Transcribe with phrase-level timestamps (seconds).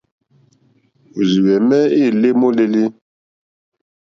[1.17, 2.83] Òrzìhwɛ̀mɛ́ î lé môlélí.